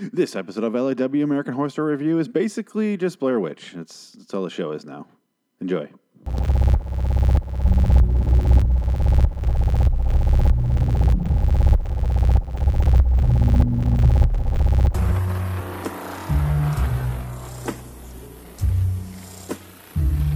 [0.00, 3.74] This episode of LIW American Horror Story Review is basically just Blair Witch.
[3.74, 5.08] It's, that's all the show is now.
[5.60, 5.88] Enjoy.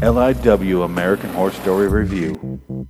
[0.01, 2.89] LIW American Horror Story Review.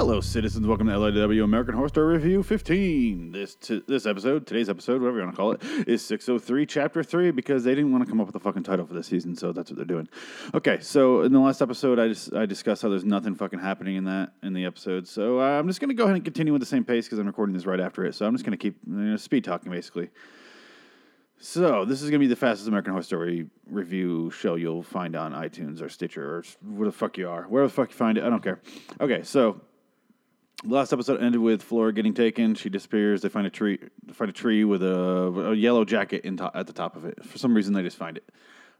[0.00, 0.66] Hello, citizens.
[0.66, 3.32] Welcome to LIW American Horror Story Review 15.
[3.32, 7.02] This t- this episode, today's episode, whatever you want to call it, is 603, Chapter
[7.02, 9.36] 3, because they didn't want to come up with a fucking title for this season,
[9.36, 10.08] so that's what they're doing.
[10.54, 13.96] Okay, so in the last episode, I just I discussed how there's nothing fucking happening
[13.96, 15.06] in that in the episode.
[15.06, 17.26] So uh, I'm just gonna go ahead and continue with the same pace because I'm
[17.26, 18.14] recording this right after it.
[18.14, 20.08] So I'm just gonna keep you know, speed talking basically.
[21.36, 25.32] So this is gonna be the fastest American Horror Story review show you'll find on
[25.32, 28.24] iTunes or Stitcher or where the fuck you are, where the fuck you find it.
[28.24, 28.62] I don't care.
[28.98, 29.60] Okay, so
[30.64, 32.54] last episode ended with Flora getting taken.
[32.54, 33.22] She disappears.
[33.22, 33.78] They find a tree.
[34.04, 37.24] They find a tree with a, a yellow jacket to- at the top of it.
[37.24, 38.28] For some reason, they just find it.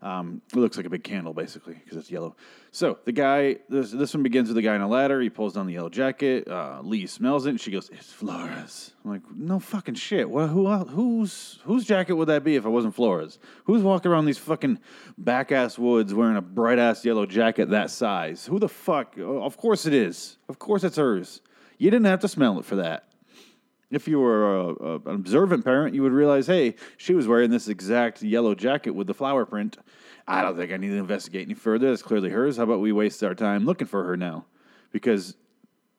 [0.02, 2.34] Um, it looks like a big candle, basically, because it's yellow.
[2.70, 5.20] So the guy, this, this one begins with the guy on a ladder.
[5.20, 6.48] He pulls down the yellow jacket.
[6.48, 10.30] Uh, Lee smells it, and she goes, "It's Flora's." I'm like, "No fucking shit.
[10.30, 13.38] Well, who el- whose whose jacket would that be if it wasn't Flora's?
[13.64, 14.78] Who's walking around these fucking
[15.18, 18.46] back ass woods wearing a bright ass yellow jacket that size?
[18.46, 19.16] Who the fuck?
[19.18, 20.38] Of course it is.
[20.48, 21.42] Of course it's hers.
[21.80, 23.06] You didn't have to smell it for that."
[23.90, 27.50] If you were a, a, an observant parent, you would realize, hey, she was wearing
[27.50, 29.78] this exact yellow jacket with the flower print.
[30.28, 31.90] I don't think I need to investigate any further.
[31.90, 32.56] That's clearly hers.
[32.56, 34.44] How about we waste our time looking for her now?
[34.92, 35.34] Because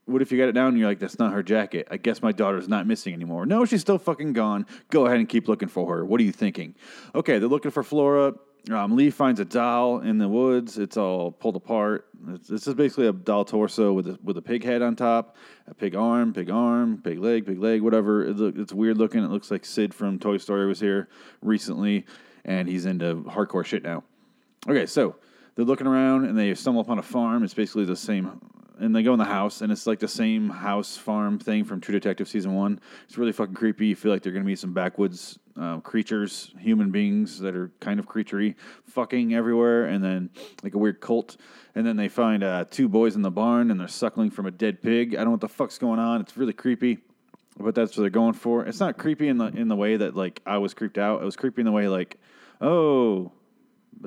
[0.06, 1.88] what if you got it down and you're like, that's not her jacket?
[1.92, 3.46] I guess my daughter's not missing anymore.
[3.46, 4.66] No, she's still fucking gone.
[4.90, 6.06] Go ahead and keep looking for her.
[6.06, 6.76] What are you thinking?
[7.14, 8.36] Okay, they're looking for Flora.
[8.70, 10.78] Um, Lee finds a doll in the woods.
[10.78, 12.08] It's all pulled apart.
[12.48, 15.36] This is basically a doll torso with a, with a pig head on top,
[15.68, 18.24] a pig arm, pig arm, pig leg, pig leg, whatever.
[18.24, 19.24] It look, it's weird looking.
[19.24, 21.10] It looks like Sid from Toy Story was here
[21.42, 22.06] recently,
[22.46, 24.04] and he's into hardcore shit now.
[24.68, 25.16] Okay, so
[25.56, 27.44] they're looking around and they stumble upon a farm.
[27.44, 28.40] It's basically the same,
[28.82, 31.80] and they go in the house, and it's like the same house farm thing from
[31.80, 32.80] True Detective season one.
[33.06, 33.88] It's really fucking creepy.
[33.88, 38.00] You feel like they're gonna be some backwoods uh, creatures, human beings that are kind
[38.00, 38.56] of creaturey,
[38.86, 40.30] fucking everywhere, and then
[40.64, 41.38] like a weird cult.
[41.76, 44.52] And then they find uh, two boys in the barn, and they're suckling from a
[44.52, 45.14] dead pig.
[45.14, 46.22] I don't know what the fuck's going on.
[46.22, 47.00] It's really creepy
[47.60, 48.66] but that's what they're going for.
[48.66, 51.22] It's not creepy in the in the way that like I was creeped out.
[51.22, 52.18] It was creepy in the way like,
[52.60, 53.32] oh,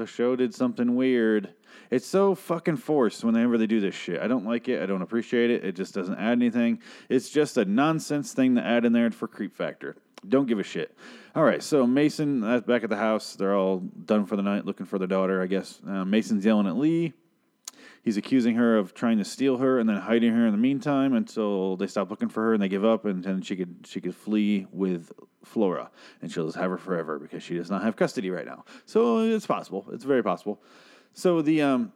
[0.06, 1.54] show did something weird.
[1.90, 4.20] It's so fucking forced whenever they do this shit.
[4.20, 4.82] I don't like it.
[4.82, 5.64] I don't appreciate it.
[5.64, 6.80] It just doesn't add anything.
[7.08, 9.96] It's just a nonsense thing to add in there for creep factor.
[10.26, 10.96] Don't give a shit.
[11.34, 13.36] All right, so Mason uh, back at the house.
[13.36, 15.42] They're all done for the night, looking for their daughter.
[15.42, 17.12] I guess uh, Mason's yelling at Lee.
[18.04, 21.14] He's accusing her of trying to steal her and then hiding her in the meantime
[21.14, 23.98] until they stop looking for her and they give up and then she could she
[24.02, 25.10] could flee with
[25.42, 28.66] Flora and she'll just have her forever because she does not have custody right now.
[28.84, 29.86] So it's possible.
[29.90, 30.60] It's very possible.
[31.14, 31.92] So the um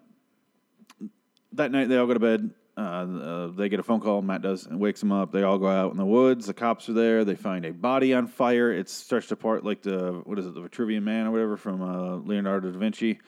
[1.52, 2.50] that night they all go to bed.
[2.78, 4.22] Uh, uh, they get a phone call.
[4.22, 5.30] Matt does and wakes them up.
[5.30, 6.46] They all go out in the woods.
[6.46, 7.24] The cops are there.
[7.24, 8.72] They find a body on fire.
[8.72, 12.16] It's stretched apart like the what is it, the Vitruvian Man or whatever from uh,
[12.16, 13.18] Leonardo da Vinci.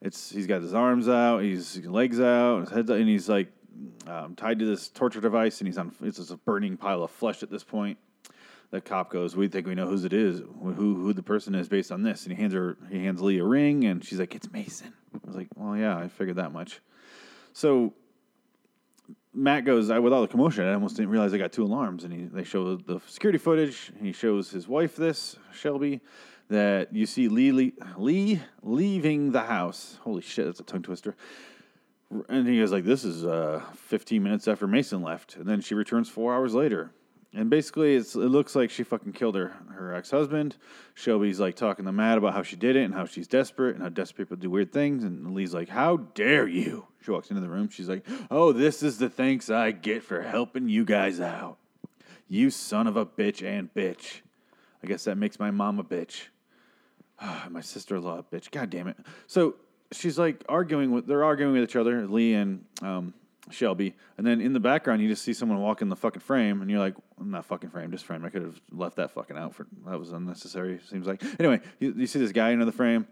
[0.00, 3.48] It's he's got his arms out, he's his legs out, his head, and he's like
[4.06, 5.92] um, tied to this torture device, and he's on.
[6.02, 7.98] It's just a burning pile of flesh at this point.
[8.70, 11.68] The cop goes, "We think we know whose it is, who who the person is
[11.68, 14.34] based on this." And he hands her, he hands Lee a ring, and she's like,
[14.34, 16.80] "It's Mason." I was like, "Well, yeah, I figured that much."
[17.52, 17.94] So
[19.34, 22.04] Matt goes, I, with all the commotion, I almost didn't realize I got two alarms.
[22.04, 23.92] And he, they show the security footage.
[24.00, 26.00] He shows his wife this, Shelby,
[26.48, 29.98] that you see Lee, Lee, Lee leaving the house.
[30.02, 31.14] Holy shit, that's a tongue twister.
[32.28, 35.36] And he goes like, this is uh, 15 minutes after Mason left.
[35.36, 36.90] And then she returns four hours later.
[37.34, 40.56] And basically, it's, it looks like she fucking killed her her ex husband.
[40.94, 43.82] Shelby's like talking to Matt about how she did it and how she's desperate and
[43.82, 45.04] how desperate people do weird things.
[45.04, 47.68] And Lee's like, "How dare you?" She walks into the room.
[47.68, 51.58] She's like, "Oh, this is the thanks I get for helping you guys out.
[52.28, 54.22] You son of a bitch and bitch.
[54.82, 56.28] I guess that makes my mom a bitch.
[57.50, 58.50] my sister in law bitch.
[58.50, 58.96] God damn it.
[59.26, 59.56] So
[59.92, 63.14] she's like arguing with they're arguing with each other, Lee and um,
[63.50, 66.60] Shelby, and then in the background you just see someone walk in the fucking frame,
[66.60, 68.24] and you're like, I'm not fucking frame, just frame.
[68.24, 70.80] I could have left that fucking out for that was unnecessary.
[70.88, 73.06] Seems like anyway, you, you see this guy in the frame,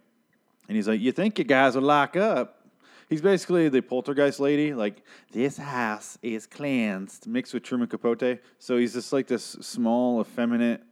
[0.69, 2.63] and he's like, you think you guys would lock up?
[3.09, 4.75] He's basically the poltergeist lady.
[4.75, 8.41] Like this house is cleansed, mixed with Truman Capote.
[8.59, 10.83] So he's just like this small, effeminate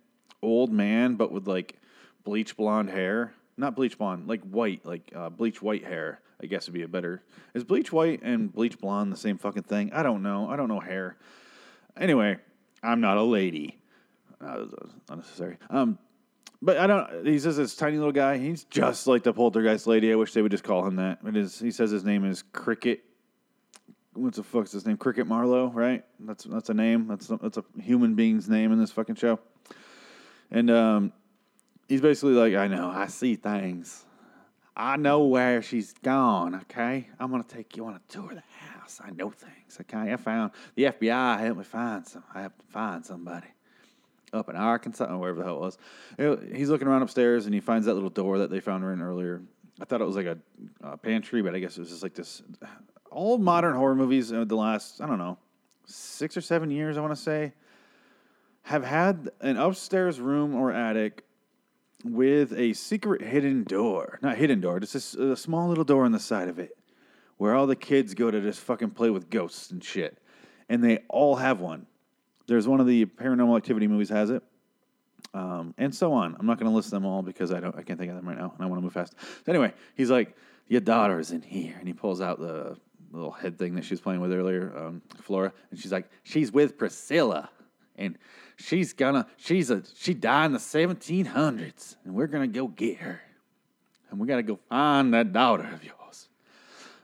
[0.41, 1.77] old man, but with like
[2.25, 3.33] bleach blonde hair.
[3.57, 6.21] Not bleach blonde, like white, like uh, bleach white hair.
[6.43, 7.23] I guess would be a better.
[7.55, 9.93] Is bleach white and bleach blonde the same fucking thing?
[9.93, 10.49] I don't know.
[10.49, 11.17] I don't know hair.
[11.97, 12.39] Anyway,
[12.83, 13.79] I'm not a lady.
[14.41, 14.73] was
[15.09, 15.59] unnecessary.
[15.71, 15.99] Um,
[16.61, 17.27] but I don't.
[17.27, 18.39] He says this tiny little guy.
[18.39, 20.11] He's just like the poltergeist lady.
[20.11, 21.19] I wish they would just call him that.
[21.25, 21.59] It is.
[21.59, 23.05] He says his name is Cricket.
[24.15, 24.97] What's the fuck's his name?
[24.97, 26.05] Cricket Marlowe, right?
[26.21, 27.07] That's that's a name.
[27.07, 29.41] That's that's a human being's name in this fucking show.
[30.51, 31.13] And um,
[31.89, 34.05] he's basically like, I know, I see things.
[34.77, 36.57] I know where she's gone.
[36.63, 39.01] Okay, I'm gonna take you on a tour of the house.
[39.05, 39.79] I know things.
[39.81, 42.25] Okay, I found the FBI helped me find some.
[42.35, 43.47] I have to find somebody
[44.33, 46.49] up in Arkansas or wherever the hell it was.
[46.53, 49.01] He's looking around upstairs and he finds that little door that they found her in
[49.01, 49.43] earlier.
[49.81, 50.39] I thought it was like a,
[50.83, 52.43] a pantry, but I guess it was just like this.
[53.13, 55.39] All modern horror movies of the last I don't know
[55.87, 57.53] six or seven years, I want to say,
[58.63, 61.25] have had an upstairs room or attic
[62.05, 64.19] with a secret hidden door.
[64.23, 66.77] Not hidden door, just a small little door on the side of it
[67.37, 70.19] where all the kids go to just fucking play with ghosts and shit.
[70.69, 71.87] And they all have one.
[72.47, 74.43] There's one of the paranormal activity movies has it.
[75.33, 76.37] Um, and so on.
[76.39, 77.75] I'm not going to list them all because I don't.
[77.77, 79.15] I can't think of them right now, and I want to move fast.
[79.45, 80.37] So anyway, he's like,
[80.69, 82.77] "Your daughter is in here," and he pulls out the
[83.11, 86.53] little head thing that she was playing with earlier, um, Flora, and she's like, "She's
[86.53, 87.51] with Priscilla,
[87.97, 88.17] and
[88.57, 89.27] she's gonna.
[89.37, 89.83] She's a.
[89.97, 93.21] She died in the 1700s, and we're gonna go get her,
[94.11, 96.29] and we got to go find that daughter of yours."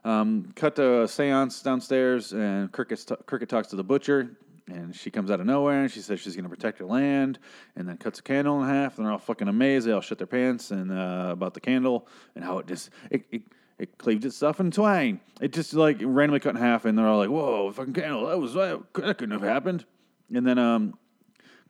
[0.04, 4.30] Um, cut to a seance downstairs, and Cricket, Cricket talks to the butcher,
[4.66, 7.38] and she comes out of nowhere, and she says she's to protect her land,
[7.76, 9.86] and then cuts a candle in half, and they're all fucking amazed.
[9.86, 13.24] They all shut their pants and uh, about the candle and how it just it,
[13.30, 13.42] it
[13.78, 15.20] it cleaved itself in twain.
[15.40, 18.26] It just like randomly cut in half, and they're all like, "Whoa, fucking candle!
[18.26, 19.84] That was that couldn't have happened."
[20.32, 20.98] And then um,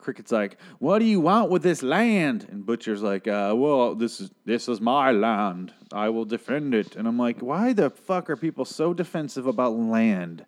[0.00, 4.20] Cricket's like, "What do you want with this land?" And Butcher's like, uh, "Well, this
[4.20, 5.72] is this is my land.
[5.92, 9.76] I will defend it." And I'm like, "Why the fuck are people so defensive about
[9.76, 10.44] land?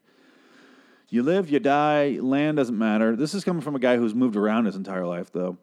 [1.09, 2.19] You live, you die.
[2.21, 5.31] Land doesn't matter." This is coming from a guy who's moved around his entire life,
[5.33, 5.59] though.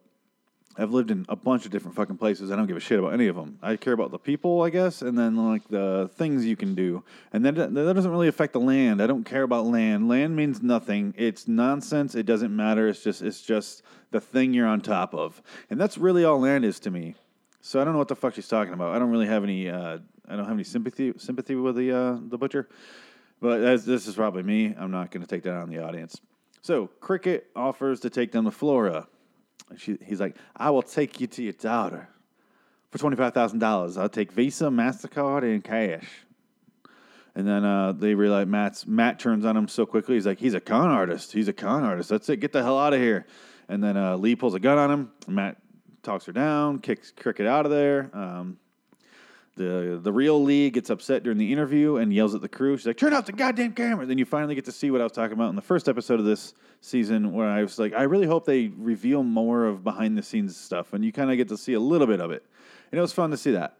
[0.78, 2.50] I've lived in a bunch of different fucking places.
[2.50, 3.58] I don't give a shit about any of them.
[3.60, 7.02] I care about the people, I guess, and then like the things you can do.
[7.32, 9.02] And that that doesn't really affect the land.
[9.02, 10.08] I don't care about land.
[10.08, 11.12] Land means nothing.
[11.18, 12.14] It's nonsense.
[12.14, 12.88] It doesn't matter.
[12.88, 13.82] It's just it's just
[14.12, 15.42] the thing you're on top of.
[15.70, 17.14] And that's really all land is to me.
[17.60, 18.94] So I don't know what the fuck she's talking about.
[18.94, 22.18] I don't really have any uh, I don't have any sympathy sympathy with the uh,
[22.28, 22.68] the butcher.
[23.40, 24.74] But as, this is probably me.
[24.78, 26.20] I'm not going to take that on the audience.
[26.62, 29.08] So Cricket offers to take them to Flora.
[29.76, 32.08] She, he's like, I will take you to your daughter
[32.90, 33.96] for twenty five thousand dollars.
[33.96, 36.08] I'll take Visa, Mastercard, and cash.
[37.34, 40.16] And then uh, they realize Matt's Matt turns on him so quickly.
[40.16, 41.32] He's like, he's a con artist.
[41.32, 42.08] He's a con artist.
[42.08, 42.38] That's it.
[42.38, 43.26] Get the hell out of here.
[43.68, 45.12] And then uh, Lee pulls a gun on him.
[45.28, 45.56] Matt
[46.02, 48.10] talks her down, kicks Cricket out of there.
[48.12, 48.58] Um,
[49.56, 52.76] the the real Lee gets upset during the interview and yells at the crew.
[52.76, 55.04] She's like, "Turn off the goddamn camera!" Then you finally get to see what I
[55.04, 58.02] was talking about in the first episode of this season, where I was like, "I
[58.02, 61.48] really hope they reveal more of behind the scenes stuff," and you kind of get
[61.48, 62.44] to see a little bit of it,
[62.90, 63.76] and it was fun to see that.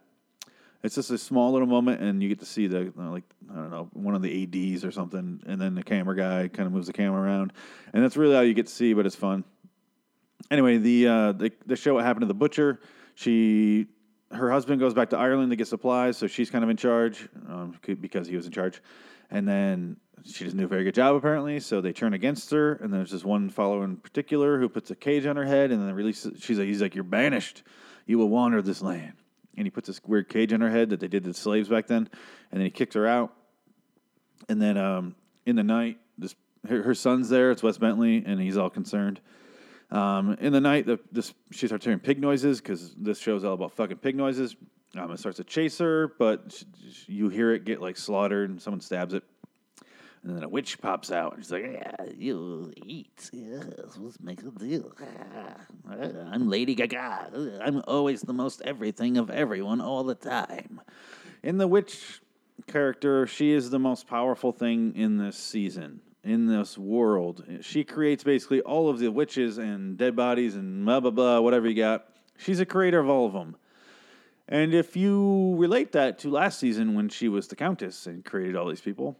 [0.83, 3.71] It's just a small little moment, and you get to see the like I don't
[3.71, 6.87] know one of the ads or something, and then the camera guy kind of moves
[6.87, 7.53] the camera around,
[7.93, 8.93] and that's really all you get to see.
[8.93, 9.43] But it's fun.
[10.49, 12.79] Anyway, the uh, the the show what happened to the butcher.
[13.13, 13.87] She
[14.33, 17.27] her husband goes back to Ireland to get supplies, so she's kind of in charge
[17.47, 18.81] um, because he was in charge.
[19.29, 22.73] And then she doesn't do a very good job apparently, so they turn against her.
[22.73, 25.81] And there's this one follower in particular who puts a cage on her head, and
[25.81, 26.41] then releases.
[26.43, 27.63] She's like, he's like, "You're banished.
[28.05, 29.13] You will wander this land."
[29.57, 31.69] And he puts this weird cage on her head that they did to the slaves
[31.69, 32.09] back then,
[32.51, 33.33] and then he kicks her out.
[34.49, 36.35] And then um, in the night, this
[36.67, 37.51] her, her son's there.
[37.51, 39.19] It's Wes Bentley, and he's all concerned.
[39.91, 43.53] Um, in the night, the, this, she starts hearing pig noises because this show's all
[43.53, 44.55] about fucking pig noises.
[44.97, 48.49] Um, it starts to chase her, but sh sh- you hear it get like slaughtered,
[48.49, 49.23] and someone stabs it.
[50.23, 53.29] And then a witch pops out, and she's like, Yeah, you eat.
[53.33, 54.91] Yes, let's make a deal.
[55.01, 55.55] Ah,
[56.31, 57.59] I'm Lady Gaga.
[57.61, 60.81] I'm always the most everything of everyone all the time.
[61.41, 62.21] In the witch
[62.67, 67.43] character, she is the most powerful thing in this season, in this world.
[67.61, 71.67] She creates basically all of the witches and dead bodies and blah, blah, blah, whatever
[71.67, 72.07] you got.
[72.37, 73.55] She's a creator of all of them.
[74.47, 78.55] And if you relate that to last season when she was the Countess and created
[78.55, 79.17] all these people,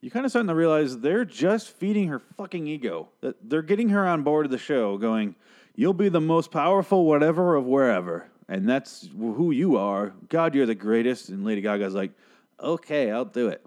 [0.00, 3.08] you kind of starting to realize they're just feeding her fucking ego.
[3.20, 5.34] That they're getting her on board of the show, going,
[5.74, 10.12] "You'll be the most powerful whatever of wherever, and that's who you are.
[10.28, 12.12] God, you're the greatest." And Lady Gaga's like,
[12.60, 13.64] "Okay, I'll do it."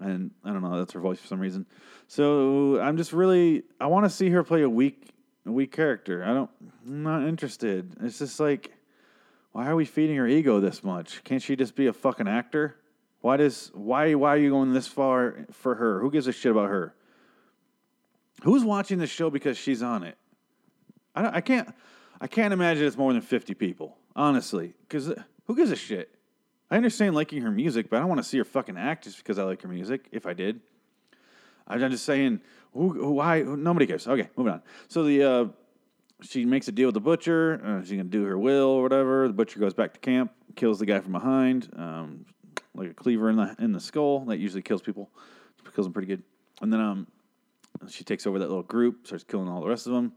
[0.00, 1.66] And I don't know, that's her voice for some reason.
[2.06, 5.10] So I'm just really, I want to see her play a weak,
[5.46, 6.22] a weak character.
[6.24, 6.50] I don't,
[6.86, 7.96] I'm not interested.
[8.02, 8.72] It's just like,
[9.52, 11.22] why are we feeding her ego this much?
[11.24, 12.76] Can't she just be a fucking actor?
[13.20, 16.00] Why does why why are you going this far for her?
[16.00, 16.94] Who gives a shit about her?
[18.42, 20.18] Who's watching the show because she's on it?
[21.14, 21.74] I, don't, I can't.
[22.20, 24.74] I can't imagine it's more than fifty people, honestly.
[24.82, 26.14] Because uh, who gives a shit?
[26.70, 29.18] I understand liking her music, but I don't want to see her fucking act just
[29.18, 30.06] because I like her music.
[30.12, 30.60] If I did,
[31.66, 32.40] I'm just saying.
[32.72, 32.90] Who?
[32.90, 33.42] who why?
[33.42, 34.06] Who, nobody cares.
[34.06, 34.62] Okay, moving on.
[34.88, 35.44] So the uh,
[36.22, 37.60] she makes a deal with the butcher.
[37.64, 39.26] Uh, she's gonna do her will or whatever.
[39.26, 42.26] The butcher goes back to camp, kills the guy from behind, um,
[42.74, 44.24] like a cleaver in the in the skull.
[44.26, 45.10] That usually kills people.
[45.74, 46.22] Kills them pretty good.
[46.60, 47.06] And then um,
[47.88, 50.12] she takes over that little group, starts killing all the rest of them.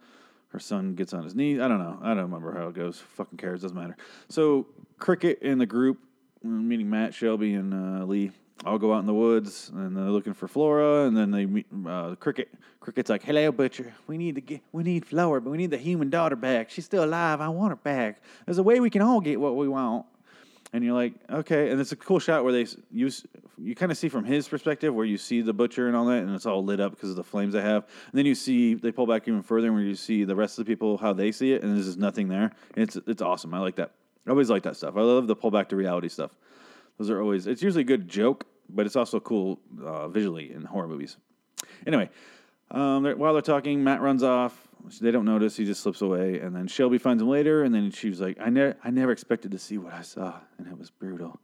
[0.49, 1.59] Her son gets on his knees.
[1.59, 1.99] I don't know.
[2.01, 2.99] I don't remember how it goes.
[3.15, 3.61] Fucking cares.
[3.61, 3.97] Doesn't matter.
[4.29, 5.99] So Cricket and the group,
[6.43, 8.31] meaning Matt, Shelby, and uh, Lee,
[8.65, 11.05] all go out in the woods and they're looking for Flora.
[11.05, 12.49] And then they meet uh, Cricket.
[12.79, 13.93] Cricket's like, "Hello, butcher.
[14.07, 14.61] We need to get.
[14.71, 16.69] We need Flora, but we need the human daughter back.
[16.69, 17.41] She's still alive.
[17.41, 18.21] I want her back.
[18.45, 20.05] There's a way we can all get what we want."
[20.73, 21.69] and you're like, okay.
[21.69, 23.25] And it's a cool shot where they use
[23.57, 26.21] you kind of see from his perspective where you see the butcher and all that,
[26.21, 27.83] and it's all lit up because of the flames they have.
[27.83, 30.59] And then you see they pull back even further and where you see the rest
[30.59, 32.51] of the people how they see it, and there's just nothing there.
[32.75, 33.53] And it's it's awesome.
[33.53, 33.91] I like that.
[34.25, 34.95] I always like that stuff.
[34.97, 36.31] I love the pull back to reality stuff.
[36.97, 37.47] Those are always.
[37.47, 41.17] It's usually a good joke, but it's also cool uh, visually in horror movies.
[41.85, 42.09] Anyway,
[42.71, 44.67] um, they're, while they're talking, Matt runs off.
[45.01, 45.57] They don't notice.
[45.57, 47.63] He just slips away, and then Shelby finds him later.
[47.63, 50.35] And then she was like, "I never, I never expected to see what I saw,
[50.57, 51.39] and it was brutal."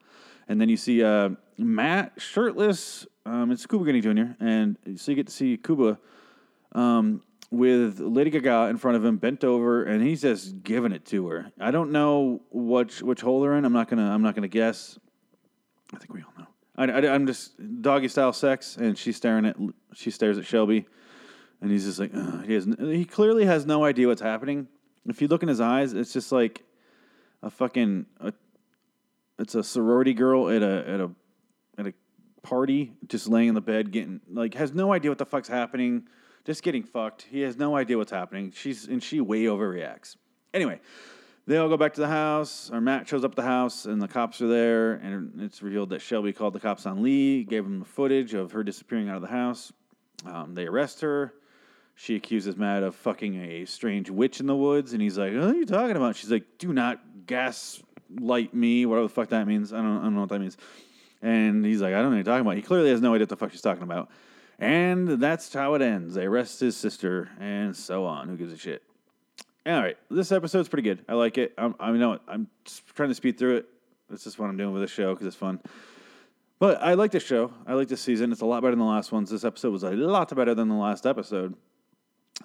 [0.47, 3.05] And then you see uh, Matt shirtless.
[3.25, 4.33] Um, it's Cuba Gooding Jr.
[4.39, 5.97] And so you get to see Cuba
[6.73, 11.05] um, with Lady Gaga in front of him, bent over, and he's just giving it
[11.07, 11.51] to her.
[11.59, 13.65] I don't know which which hole they're in.
[13.65, 14.99] I'm not gonna I'm not gonna guess.
[15.93, 16.47] I think we all know.
[16.75, 19.55] I, I'm just doggy style sex, and she's staring at
[19.93, 20.85] she stares at Shelby,
[21.61, 22.11] and he's just like
[22.45, 24.67] he has he clearly has no idea what's happening.
[25.05, 26.63] If you look in his eyes, it's just like
[27.43, 28.33] a fucking a,
[29.37, 31.11] it's a sorority girl at a at a
[31.77, 31.93] at a
[32.41, 36.07] party, just laying in the bed, getting like has no idea what the fuck's happening,
[36.45, 37.23] just getting fucked.
[37.29, 38.51] He has no idea what's happening.
[38.51, 40.15] She's and she way overreacts.
[40.53, 40.79] Anyway,
[41.45, 42.69] they all go back to the house.
[42.71, 44.93] Or Matt shows up at the house, and the cops are there.
[44.93, 48.51] And it's revealed that Shelby called the cops on Lee, gave them the footage of
[48.51, 49.71] her disappearing out of the house.
[50.25, 51.33] Um, they arrest her.
[51.95, 55.43] She accuses Matt of fucking a strange witch in the woods, and he's like, "What
[55.43, 59.71] are you talking about?" She's like, "Do not gaslight me, whatever the fuck that means.
[59.71, 60.57] I don't, I don't know what that means."
[61.21, 63.23] And he's like, "I don't know what you're talking about." He clearly has no idea
[63.23, 64.09] what the fuck she's talking about.
[64.57, 66.15] And that's how it ends.
[66.15, 68.27] They arrest his sister, and so on.
[68.27, 68.81] Who gives a shit?
[69.65, 71.05] All right, this episode's pretty good.
[71.07, 71.53] I like it.
[71.57, 72.47] I'm, I know I'm
[72.95, 73.69] trying to speed through it.
[74.09, 75.61] This is what I'm doing with this show because it's fun.
[76.59, 77.53] But I like this show.
[77.65, 78.33] I like this season.
[78.33, 79.29] It's a lot better than the last ones.
[79.29, 81.55] This episode was a lot better than the last episode.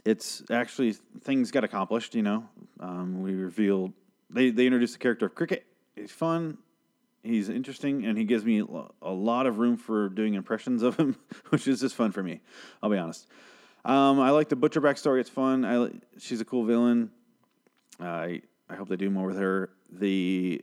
[0.05, 2.15] It's actually things got accomplished.
[2.15, 2.49] You know,
[2.79, 3.93] um, we revealed
[4.31, 5.67] they they introduced the character of Cricket.
[5.97, 6.59] He's fun.
[7.25, 8.63] He's interesting, and he gives me
[9.03, 11.17] a lot of room for doing impressions of him,
[11.49, 12.41] which is just fun for me.
[12.81, 13.27] I'll be honest.
[13.89, 15.19] Um, I like the Butcher backstory.
[15.19, 15.65] It's fun.
[15.65, 17.11] I she's a cool villain.
[17.99, 19.71] I I hope they do more with her.
[19.91, 20.63] The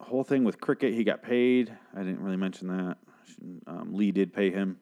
[0.00, 1.70] whole thing with Cricket, he got paid.
[1.94, 2.96] I didn't really mention that.
[3.66, 4.78] Um, Lee did pay him.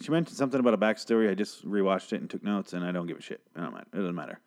[0.00, 1.30] She mentioned something about a backstory.
[1.30, 3.42] I just rewatched it and took notes, and I don't give a shit.
[3.54, 3.86] It, don't matter.
[3.92, 4.40] it doesn't matter.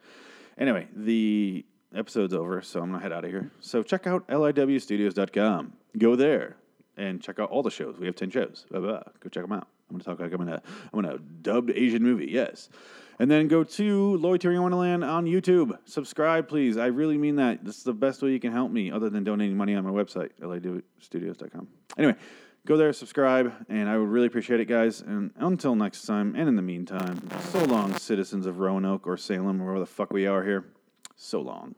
[0.57, 1.63] Anyway, the
[1.95, 3.51] episode's over, so I'm gonna head out of here.
[3.59, 5.73] So check out liwstudios.com.
[5.99, 6.57] Go there
[6.97, 7.95] and check out all the shows.
[7.99, 8.65] We have ten shows.
[8.71, 9.03] Blah, blah.
[9.19, 9.67] Go check them out.
[9.89, 10.61] I'm gonna talk like I'm in a
[10.93, 12.27] I'm in a dubbed Asian movie.
[12.29, 12.69] Yes.
[13.19, 15.75] And then go to Loitering Wonderland on YouTube.
[15.85, 16.77] Subscribe, please.
[16.77, 17.65] I really mean that.
[17.65, 19.89] This is the best way you can help me, other than donating money on my
[19.89, 21.67] website, liwstudios.com.
[21.97, 22.15] Anyway,
[22.67, 25.01] go there, subscribe, and I would really appreciate it, guys.
[25.01, 29.61] And until next time, and in the meantime, so long, citizens of Roanoke or Salem,
[29.61, 30.65] or wherever the fuck we are here.
[31.15, 31.73] So long.